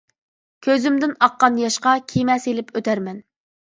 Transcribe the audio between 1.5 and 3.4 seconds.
ياشقا، كېمە سېلىپ ئۆتەرمەن.